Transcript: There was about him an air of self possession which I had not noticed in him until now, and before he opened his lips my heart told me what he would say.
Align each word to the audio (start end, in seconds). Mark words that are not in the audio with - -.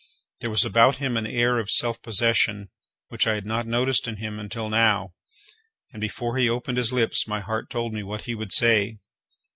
There 0.39 0.49
was 0.49 0.65
about 0.65 0.95
him 0.95 1.15
an 1.15 1.27
air 1.27 1.59
of 1.59 1.69
self 1.69 2.01
possession 2.01 2.69
which 3.09 3.27
I 3.27 3.35
had 3.35 3.45
not 3.45 3.67
noticed 3.67 4.07
in 4.07 4.15
him 4.15 4.39
until 4.39 4.67
now, 4.67 5.13
and 5.93 6.01
before 6.01 6.37
he 6.37 6.49
opened 6.49 6.79
his 6.79 6.91
lips 6.91 7.27
my 7.27 7.39
heart 7.39 7.69
told 7.69 7.93
me 7.93 8.01
what 8.01 8.21
he 8.23 8.33
would 8.33 8.51
say. 8.51 8.97